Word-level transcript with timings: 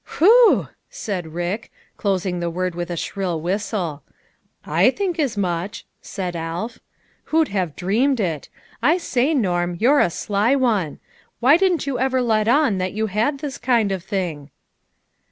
"Whew!" 0.17 0.69
said 0.89 1.35
Rick, 1.35 1.71
closing 1.95 2.39
the 2.39 2.49
word 2.49 2.73
with 2.73 2.89
a 2.89 2.97
shrill 2.97 3.39
whistle;" 3.39 4.01
I 4.65 4.89
think 4.89 5.19
as 5.19 5.37
much!" 5.37 5.85
said 6.01 6.35
Alf." 6.35 6.79
Who'd 7.25 7.49
have 7.49 7.75
dreamed 7.75 8.19
it. 8.19 8.49
I 8.81 8.97
say, 8.97 9.35
Norm, 9.35 9.75
you're 9.79 9.99
a 9.99 10.09
sly 10.09 10.55
one; 10.55 10.97
why 11.39 11.55
didn't 11.55 11.85
you 11.85 11.99
ever 11.99 12.19
let 12.19 12.47
on 12.47 12.79
that 12.79 12.93
you 12.93 13.05
had 13.13 13.41
this 13.41 13.59
kind 13.59 13.91
of 13.91 14.03
thing 14.03 14.49